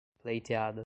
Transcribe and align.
pleiteada 0.23 0.73